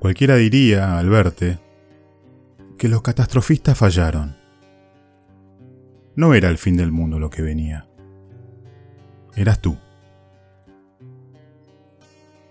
[0.00, 1.58] Cualquiera diría, al verte,
[2.78, 4.34] que los catastrofistas fallaron.
[6.16, 7.86] No era el fin del mundo lo que venía.
[9.36, 9.76] Eras tú.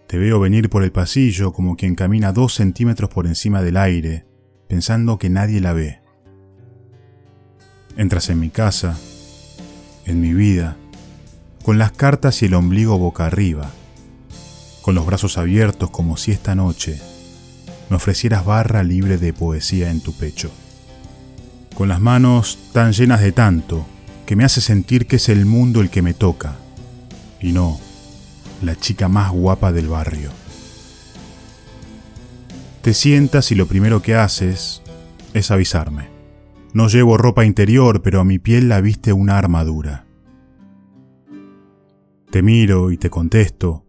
[0.05, 4.27] Te veo venir por el pasillo como quien camina dos centímetros por encima del aire,
[4.68, 6.04] pensando que nadie la ve.
[7.97, 8.96] Entras en mi casa,
[10.05, 10.77] en mi vida,
[11.63, 13.71] con las cartas y el ombligo boca arriba,
[14.83, 17.02] con los brazos abiertos como si esta noche
[17.89, 20.52] me ofrecieras barra libre de poesía en tu pecho,
[21.75, 23.86] con las manos tan llenas de tanto
[24.25, 26.56] que me hace sentir que es el mundo el que me toca,
[27.42, 27.80] y no
[28.61, 30.32] la chica más guapa del barrio.
[32.81, 34.81] Te sientas y lo primero que haces
[35.33, 36.08] es avisarme.
[36.73, 40.06] No llevo ropa interior, pero a mi piel la viste una armadura.
[42.31, 43.85] Te miro y te contesto.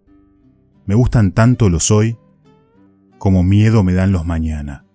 [0.86, 2.16] Me gustan tanto los hoy
[3.20, 4.86] como miedo me dan los mañana.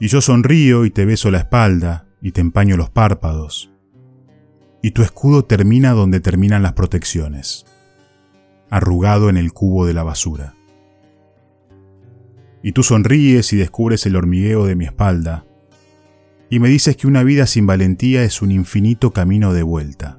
[0.00, 3.70] Y yo sonrío y te beso la espalda y te empaño los párpados.
[4.82, 7.64] Y tu escudo termina donde terminan las protecciones,
[8.70, 10.54] arrugado en el cubo de la basura.
[12.60, 15.46] Y tú sonríes y descubres el hormigueo de mi espalda,
[16.50, 20.18] y me dices que una vida sin valentía es un infinito camino de vuelta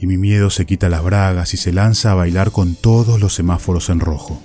[0.00, 3.34] y mi miedo se quita las bragas y se lanza a bailar con todos los
[3.34, 4.40] semáforos en rojo.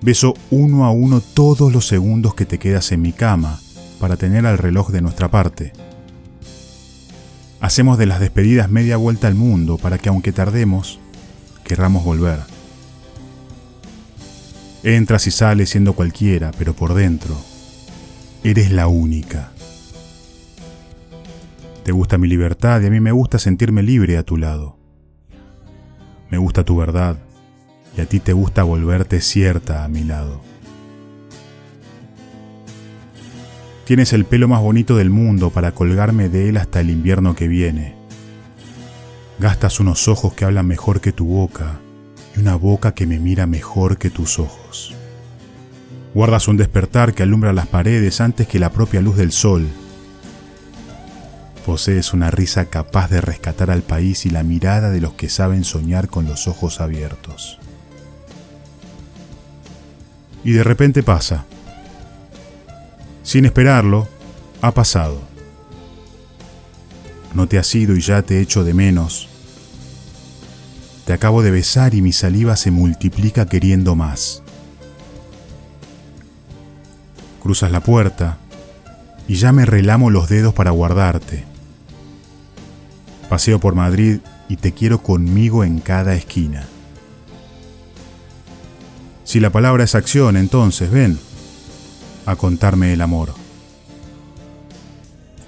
[0.00, 3.60] Beso uno a uno todos los segundos que te quedas en mi cama
[4.00, 5.72] para tener al reloj de nuestra parte.
[7.60, 10.98] Hacemos de las despedidas media vuelta al mundo para que aunque tardemos,
[11.62, 12.40] querramos volver.
[14.82, 17.36] Entras y sales siendo cualquiera, pero por dentro,
[18.42, 19.51] eres la única.
[21.92, 24.78] Gusta mi libertad y a mí me gusta sentirme libre a tu lado.
[26.30, 27.18] Me gusta tu verdad
[27.96, 30.40] y a ti te gusta volverte cierta a mi lado.
[33.84, 37.46] Tienes el pelo más bonito del mundo para colgarme de él hasta el invierno que
[37.46, 37.94] viene.
[39.38, 41.78] Gastas unos ojos que hablan mejor que tu boca
[42.34, 44.94] y una boca que me mira mejor que tus ojos.
[46.14, 49.68] Guardas un despertar que alumbra las paredes antes que la propia luz del sol
[51.66, 55.62] Posees una risa capaz de rescatar al país y la mirada de los que saben
[55.62, 57.58] soñar con los ojos abiertos.
[60.44, 61.44] Y de repente pasa.
[63.22, 64.08] Sin esperarlo,
[64.60, 65.20] ha pasado.
[67.34, 69.28] No te has ido y ya te echo de menos.
[71.06, 74.42] Te acabo de besar y mi saliva se multiplica queriendo más.
[77.40, 78.38] Cruzas la puerta
[79.28, 81.51] y ya me relamo los dedos para guardarte.
[83.32, 84.18] Paseo por Madrid
[84.50, 86.68] y te quiero conmigo en cada esquina.
[89.24, 91.18] Si la palabra es acción, entonces ven
[92.26, 93.32] a contarme el amor.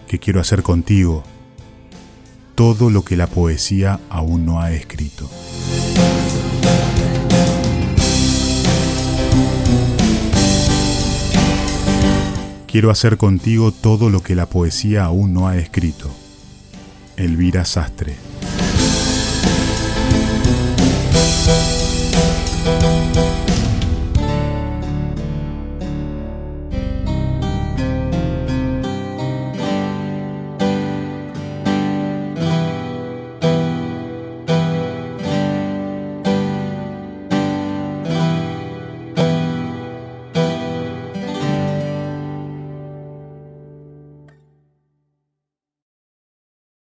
[0.08, 1.24] Que quiero hacer contigo
[2.54, 5.28] todo lo que la poesía aún no ha escrito.
[12.66, 16.23] Quiero hacer contigo todo lo que la poesía aún no ha escrito.
[17.16, 18.16] Elvira Sastre.